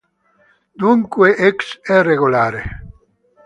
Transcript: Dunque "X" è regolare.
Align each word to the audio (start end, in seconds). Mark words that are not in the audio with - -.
Dunque 0.81 1.35
"X" 1.61 1.79
è 1.83 2.01
regolare. 2.01 2.63